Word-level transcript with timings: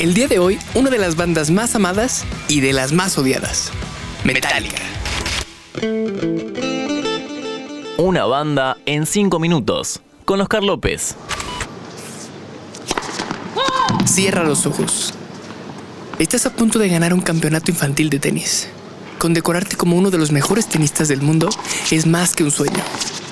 El 0.00 0.14
día 0.14 0.28
de 0.28 0.38
hoy, 0.38 0.58
una 0.74 0.88
de 0.88 0.96
las 0.96 1.14
bandas 1.14 1.50
más 1.50 1.74
amadas 1.74 2.24
y 2.48 2.62
de 2.62 2.72
las 2.72 2.90
más 2.90 3.18
odiadas. 3.18 3.70
Metallica. 4.24 4.80
Una 7.98 8.24
banda 8.24 8.78
en 8.86 9.04
5 9.04 9.38
minutos. 9.38 10.00
Con 10.24 10.40
Oscar 10.40 10.62
López. 10.62 11.16
Cierra 14.06 14.42
los 14.42 14.64
ojos. 14.64 15.12
Estás 16.18 16.46
a 16.46 16.54
punto 16.54 16.78
de 16.78 16.88
ganar 16.88 17.12
un 17.12 17.20
campeonato 17.20 17.70
infantil 17.70 18.08
de 18.08 18.20
tenis. 18.20 18.68
Condecorarte 19.18 19.76
como 19.76 19.96
uno 19.96 20.10
de 20.10 20.16
los 20.16 20.32
mejores 20.32 20.66
tenistas 20.66 21.08
del 21.08 21.20
mundo 21.20 21.50
es 21.90 22.06
más 22.06 22.34
que 22.34 22.44
un 22.44 22.50
sueño. 22.50 22.82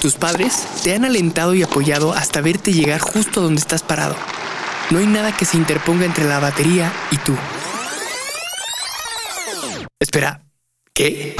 Tus 0.00 0.14
padres 0.14 0.64
te 0.82 0.94
han 0.94 1.04
alentado 1.04 1.52
y 1.52 1.62
apoyado 1.62 2.14
hasta 2.14 2.40
verte 2.40 2.72
llegar 2.72 3.00
justo 3.00 3.40
a 3.40 3.42
donde 3.42 3.60
estás 3.60 3.82
parado. 3.82 4.16
No 4.90 4.98
hay 4.98 5.06
nada 5.06 5.36
que 5.36 5.44
se 5.44 5.56
interponga 5.56 6.04
entre 6.04 6.24
la 6.24 6.38
batería 6.40 6.92
y 7.10 7.16
tú. 7.18 7.36
Espera, 9.98 10.42
¿qué? 10.92 11.36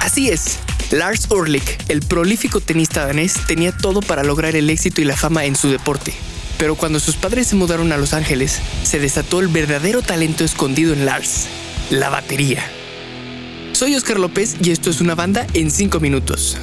Así 0.00 0.30
es. 0.30 0.58
Lars 0.90 1.28
Ulrich, 1.30 1.78
el 1.88 2.00
prolífico 2.00 2.60
tenista 2.60 3.06
danés, 3.06 3.34
tenía 3.46 3.72
todo 3.72 4.00
para 4.00 4.22
lograr 4.22 4.56
el 4.56 4.70
éxito 4.70 5.02
y 5.02 5.04
la 5.04 5.16
fama 5.16 5.44
en 5.44 5.56
su 5.56 5.68
deporte. 5.68 6.14
Pero 6.58 6.76
cuando 6.76 6.98
sus 6.98 7.16
padres 7.16 7.48
se 7.48 7.56
mudaron 7.56 7.92
a 7.92 7.98
Los 7.98 8.14
Ángeles, 8.14 8.60
se 8.84 8.98
desató 8.98 9.40
el 9.40 9.48
verdadero 9.48 10.00
talento 10.00 10.44
escondido 10.44 10.94
en 10.94 11.04
Lars, 11.04 11.46
la 11.90 12.08
batería. 12.08 12.62
Soy 13.72 13.94
Oscar 13.94 14.18
López 14.18 14.56
y 14.62 14.70
esto 14.70 14.90
es 14.90 15.00
una 15.00 15.14
banda 15.14 15.46
en 15.52 15.70
5 15.70 16.00
minutos. 16.00 16.56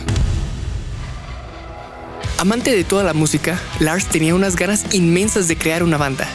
Amante 2.45 2.75
de 2.75 2.83
toda 2.83 3.03
la 3.03 3.15
música, 3.15 3.59
Lars 3.79 4.05
tenía 4.05 4.35
unas 4.35 4.55
ganas 4.55 4.93
inmensas 4.93 5.47
de 5.47 5.57
crear 5.57 5.81
una 5.81 5.97
banda. 5.97 6.27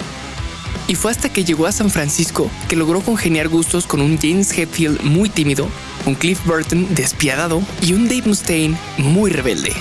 Y 0.89 0.97
fue 0.97 1.13
hasta 1.13 1.33
que 1.33 1.45
llegó 1.45 1.67
a 1.67 1.73
San 1.73 1.89
Francisco 1.89 2.51
que 2.69 2.75
logró 2.75 3.01
congeniar 3.01 3.47
gustos 3.47 3.87
con 3.87 4.01
un 4.01 4.19
James 4.19 4.51
Hetfield 4.51 5.03
muy 5.03 5.29
tímido, 5.29 5.69
un 6.07 6.17
Cliff 6.17 6.45
Burton 6.45 6.93
despiadado 6.97 7.63
y 7.81 7.93
un 7.93 8.09
Dave 8.09 8.25
Mustaine 8.27 8.77
muy 8.99 9.31
rebelde. 9.31 9.73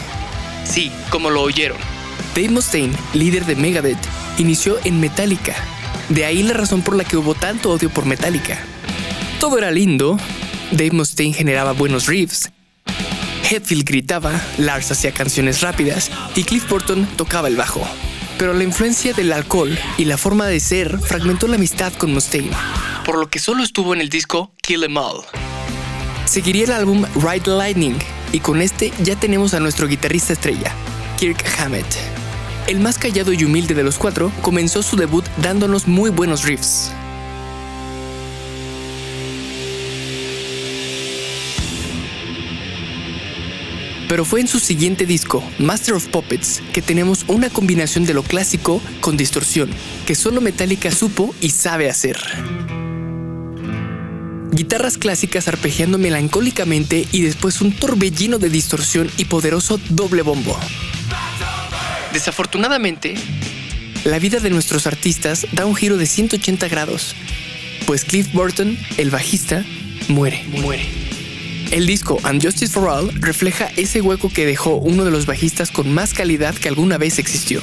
Sí, 0.65 0.91
como 1.09 1.31
lo 1.31 1.41
oyeron. 1.41 1.79
Dave 2.35 2.49
Mustaine, 2.49 2.93
líder 3.15 3.47
de 3.47 3.55
Megadeth, 3.55 3.97
inició 4.37 4.77
en 4.83 4.99
Metallica. 4.99 5.55
De 6.09 6.25
ahí 6.25 6.43
la 6.43 6.53
razón 6.53 6.83
por 6.83 6.95
la 6.95 7.05
que 7.05 7.17
hubo 7.17 7.33
tanto 7.33 7.71
odio 7.71 7.89
por 7.89 8.05
Metallica. 8.05 8.59
Todo 9.39 9.57
era 9.57 9.71
lindo, 9.71 10.19
Dave 10.69 10.91
Mustaine 10.91 11.33
generaba 11.33 11.71
buenos 11.71 12.05
riffs, 12.05 12.51
Hetfield 13.49 13.83
gritaba, 13.83 14.39
Lars 14.57 14.91
hacía 14.91 15.11
canciones 15.11 15.61
rápidas 15.61 16.11
y 16.35 16.43
Cliff 16.43 16.69
Burton 16.69 17.07
tocaba 17.15 17.47
el 17.47 17.55
bajo. 17.55 17.87
Pero 18.37 18.53
la 18.53 18.63
influencia 18.63 19.13
del 19.13 19.33
alcohol 19.33 19.77
y 19.97 20.05
la 20.05 20.17
forma 20.17 20.45
de 20.45 20.59
ser 20.59 20.99
fragmentó 20.99 21.47
la 21.47 21.55
amistad 21.55 21.91
con 21.93 22.13
Mustaine, 22.13 22.55
por 23.05 23.17
lo 23.17 23.29
que 23.29 23.39
solo 23.39 23.63
estuvo 23.63 23.93
en 23.93 24.01
el 24.01 24.09
disco 24.09 24.53
Kill 24.61 24.83
Em 24.83 24.95
All. 24.95 25.23
Seguiría 26.25 26.65
el 26.65 26.71
álbum 26.71 27.05
Ride 27.15 27.49
Lightning 27.49 27.97
y 28.31 28.39
con 28.39 28.61
este 28.61 28.93
ya 29.03 29.15
tenemos 29.15 29.53
a 29.53 29.59
nuestro 29.59 29.87
guitarrista 29.87 30.33
estrella, 30.33 30.73
Kirk 31.17 31.43
Hammett. 31.57 31.87
El 32.67 32.79
más 32.79 32.99
callado 32.99 33.33
y 33.33 33.43
humilde 33.43 33.73
de 33.73 33.83
los 33.83 33.97
cuatro 33.97 34.31
comenzó 34.43 34.83
su 34.83 34.95
debut 34.95 35.25
dándonos 35.41 35.87
muy 35.87 36.11
buenos 36.11 36.43
riffs. 36.43 36.91
Pero 44.09 44.25
fue 44.25 44.41
en 44.41 44.47
su 44.47 44.59
siguiente 44.59 45.05
disco, 45.05 45.43
Master 45.59 45.93
of 45.93 46.07
Puppets, 46.07 46.63
que 46.73 46.81
tenemos 46.81 47.25
una 47.27 47.51
combinación 47.51 48.05
de 48.05 48.15
lo 48.15 48.23
clásico 48.23 48.81
con 49.01 49.17
distorsión, 49.17 49.69
que 50.07 50.15
solo 50.15 50.41
Metallica 50.41 50.91
supo 50.91 51.35
y 51.39 51.51
sabe 51.51 51.91
hacer. 51.91 52.17
Guitarras 54.51 54.97
clásicas 54.97 55.47
arpegiando 55.47 55.99
melancólicamente 55.99 57.07
y 57.11 57.21
después 57.21 57.61
un 57.61 57.71
torbellino 57.71 58.39
de 58.39 58.49
distorsión 58.49 59.11
y 59.17 59.25
poderoso 59.25 59.79
doble 59.89 60.23
bombo. 60.23 60.59
Desafortunadamente, 62.11 63.13
la 64.05 64.17
vida 64.17 64.39
de 64.39 64.49
nuestros 64.49 64.87
artistas 64.87 65.45
da 65.51 65.67
un 65.67 65.75
giro 65.75 65.97
de 65.97 66.07
180 66.07 66.67
grados, 66.67 67.15
pues 67.85 68.05
Cliff 68.05 68.33
Burton, 68.33 68.75
el 68.97 69.11
bajista, 69.11 69.63
muere. 70.07 70.43
Muere. 70.47 70.98
El 71.71 71.85
disco 71.85 72.19
And 72.23 72.43
Justice 72.43 72.73
for 72.73 72.89
All 72.89 73.11
refleja 73.21 73.69
ese 73.77 74.01
hueco 74.01 74.29
que 74.29 74.47
dejó 74.47 74.77
uno 74.77 75.05
de 75.05 75.11
los 75.11 75.27
bajistas 75.27 75.69
con 75.69 75.93
más 75.93 76.15
calidad 76.15 76.55
que 76.55 76.67
alguna 76.67 76.97
vez 76.97 77.19
existió. 77.19 77.61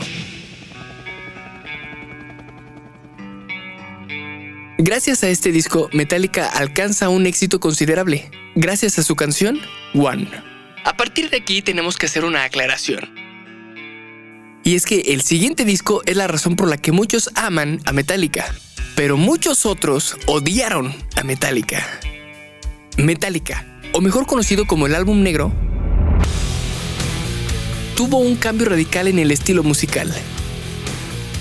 Gracias 4.78 5.25
a 5.25 5.28
este 5.28 5.50
disco, 5.50 5.89
Metallica 5.93 6.49
alcanza 6.49 7.09
un 7.09 7.27
éxito 7.27 7.59
considerable, 7.59 8.31
gracias 8.55 8.99
a 9.00 9.03
su 9.03 9.17
canción 9.17 9.61
One. 9.94 10.31
A 10.84 10.97
partir 10.97 11.28
de 11.31 11.38
aquí 11.38 11.61
tenemos 11.61 11.97
que 11.97 12.06
hacer 12.06 12.25
una 12.25 12.44
aclaración. 12.44 13.12
Y 14.62 14.77
es 14.77 14.87
que 14.87 15.00
el 15.00 15.23
siguiente 15.23 15.65
disco 15.65 16.03
es 16.06 16.17
la 16.17 16.28
razón 16.28 16.55
por 16.55 16.69
la 16.69 16.77
que 16.77 16.93
muchos 16.93 17.31
aman 17.34 17.81
a 17.84 17.93
Metallica, 17.93 18.55
pero 18.94 19.17
muchos 19.17 19.67
otros 19.67 20.17
odiaron 20.27 20.94
a 21.17 21.25
Metallica. 21.25 21.84
Metallica, 22.97 23.75
o 23.97 24.03
mejor 24.03 24.27
conocido 24.27 24.67
como 24.67 24.84
el 24.84 24.95
álbum 24.95 25.23
negro, 25.23 25.51
tuvo 27.97 28.19
un 28.19 28.37
cambio 28.37 28.69
radical 28.69 29.09
en 29.09 29.19
el 29.19 29.31
estilo 29.31 29.62
musical. 29.62 30.12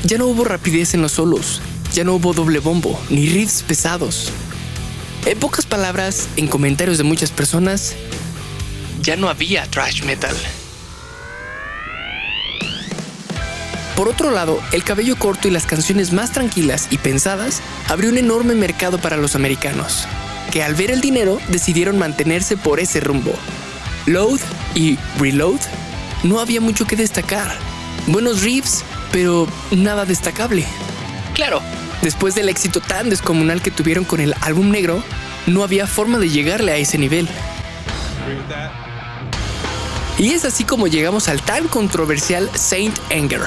Ya 0.06 0.18
no 0.18 0.28
hubo 0.28 0.46
rapidez 0.46 0.94
en 0.94 1.02
los 1.02 1.12
solos, 1.12 1.62
ya 1.94 2.06
no 2.06 2.14
hubo 2.14 2.32
doble 2.32 2.60
bombo, 2.60 2.98
ni 3.10 3.28
riffs 3.28 3.62
pesados. 3.62 4.32
En 5.26 5.38
pocas 5.38 5.66
palabras, 5.66 6.30
en 6.38 6.48
comentarios 6.48 6.98
de 6.98 7.04
muchas 7.04 7.30
personas, 7.30 7.94
ya 9.02 9.18
no 9.18 9.28
había 9.28 9.66
thrash 9.66 10.04
metal. 10.04 10.36
Por 13.98 14.08
otro 14.08 14.32
lado, 14.32 14.62
el 14.72 14.86
cabello 14.86 15.18
corto 15.18 15.50
y 15.50 15.52
las 15.52 15.66
canciones 15.66 16.14
más 16.14 16.32
tranquilas 16.32 16.88
y 16.90 17.00
pensadas 17.00 17.62
abrió 17.90 18.10
un 18.10 18.18
enorme 18.18 18.56
mercado 18.56 18.98
para 18.98 19.18
los 19.18 19.36
americanos 19.36 20.08
que 20.52 20.64
al 20.64 20.76
ver 20.76 20.92
el 20.92 21.02
dinero 21.02 21.40
decidieron 21.50 21.98
mantenerse 21.98 22.58
por 22.58 22.80
ese 22.80 23.00
rumbo. 23.00 23.34
Load 24.06 24.40
y 24.74 24.98
Reload 25.20 25.60
no 26.24 26.40
había 26.40 26.62
mucho 26.62 26.86
que 26.86 26.96
destacar. 26.96 27.52
Buenos 28.08 28.42
riffs, 28.42 28.84
pero 29.12 29.48
nada 29.72 30.06
destacable. 30.06 30.66
Claro, 31.34 31.62
después 32.02 32.36
del 32.36 32.50
éxito 32.50 32.82
tan 32.82 33.10
descomunal 33.10 33.62
que 33.62 33.72
tuvieron 33.72 34.06
con 34.06 34.20
el 34.20 34.34
álbum 34.42 34.70
negro, 34.70 35.04
no 35.48 35.64
había 35.64 35.88
forma 35.88 36.18
de 36.18 36.30
llegarle 36.30 36.72
a 36.72 36.78
ese 36.78 36.98
nivel. 36.98 37.28
Y 40.18 40.32
es 40.32 40.46
así 40.46 40.64
como 40.64 40.88
llegamos 40.88 41.28
al 41.28 41.42
tan 41.42 41.68
controversial 41.68 42.50
Saint 42.56 42.98
Anger. 43.12 43.42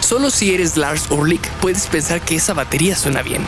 Solo 0.00 0.30
si 0.30 0.52
eres 0.52 0.76
Lars 0.76 1.06
Ulrich 1.10 1.48
puedes 1.60 1.86
pensar 1.86 2.20
que 2.20 2.34
esa 2.36 2.54
batería 2.54 2.96
suena 2.96 3.22
bien. 3.22 3.46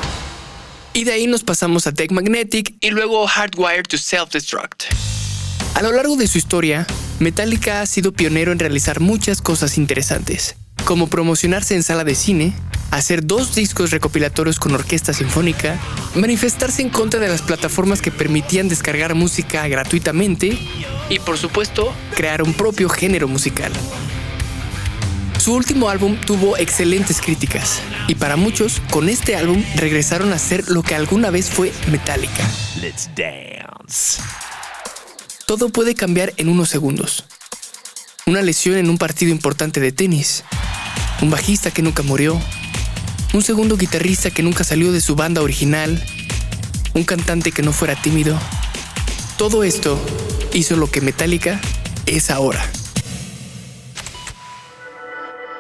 Y 0.96 1.02
de 1.02 1.12
ahí 1.12 1.26
nos 1.26 1.42
pasamos 1.42 1.88
a 1.88 1.92
Tech 1.92 2.12
Magnetic 2.12 2.76
y 2.80 2.90
luego 2.90 3.26
Hardwired 3.26 3.82
to 3.88 3.98
Self-Destruct. 3.98 4.84
A 5.74 5.82
lo 5.82 5.90
largo 5.90 6.14
de 6.14 6.28
su 6.28 6.38
historia, 6.38 6.86
Metallica 7.18 7.80
ha 7.80 7.86
sido 7.86 8.12
pionero 8.12 8.52
en 8.52 8.60
realizar 8.60 9.00
muchas 9.00 9.42
cosas 9.42 9.76
interesantes, 9.76 10.54
como 10.84 11.08
promocionarse 11.08 11.74
en 11.74 11.82
sala 11.82 12.04
de 12.04 12.14
cine, 12.14 12.52
hacer 12.92 13.26
dos 13.26 13.56
discos 13.56 13.90
recopilatorios 13.90 14.60
con 14.60 14.72
orquesta 14.72 15.12
sinfónica, 15.12 15.80
manifestarse 16.14 16.80
en 16.82 16.90
contra 16.90 17.18
de 17.18 17.28
las 17.28 17.42
plataformas 17.42 18.00
que 18.00 18.12
permitían 18.12 18.68
descargar 18.68 19.16
música 19.16 19.66
gratuitamente 19.66 20.56
y 21.10 21.18
por 21.18 21.38
supuesto 21.38 21.92
crear 22.14 22.40
un 22.40 22.54
propio 22.54 22.88
género 22.88 23.26
musical. 23.26 23.72
Su 25.44 25.52
último 25.52 25.90
álbum 25.90 26.16
tuvo 26.16 26.56
excelentes 26.56 27.20
críticas 27.20 27.82
y 28.08 28.14
para 28.14 28.36
muchos 28.36 28.80
con 28.90 29.10
este 29.10 29.36
álbum 29.36 29.62
regresaron 29.76 30.32
a 30.32 30.38
ser 30.38 30.70
lo 30.70 30.82
que 30.82 30.94
alguna 30.94 31.28
vez 31.28 31.50
fue 31.50 31.70
Metallica. 31.90 32.50
Let's 32.80 33.10
dance. 33.14 34.22
Todo 35.46 35.68
puede 35.68 35.94
cambiar 35.94 36.32
en 36.38 36.48
unos 36.48 36.70
segundos. 36.70 37.26
Una 38.24 38.40
lesión 38.40 38.78
en 38.78 38.88
un 38.88 38.96
partido 38.96 39.30
importante 39.32 39.80
de 39.80 39.92
tenis, 39.92 40.44
un 41.20 41.28
bajista 41.28 41.70
que 41.70 41.82
nunca 41.82 42.02
murió, 42.02 42.40
un 43.34 43.42
segundo 43.42 43.76
guitarrista 43.76 44.30
que 44.30 44.42
nunca 44.42 44.64
salió 44.64 44.92
de 44.92 45.02
su 45.02 45.14
banda 45.14 45.42
original, 45.42 46.02
un 46.94 47.04
cantante 47.04 47.52
que 47.52 47.60
no 47.60 47.74
fuera 47.74 48.00
tímido. 48.00 48.40
Todo 49.36 49.62
esto 49.62 50.02
hizo 50.54 50.76
lo 50.76 50.90
que 50.90 51.02
Metallica 51.02 51.60
es 52.06 52.30
ahora. 52.30 52.66